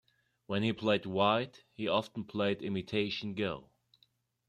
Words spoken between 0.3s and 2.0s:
When he played white he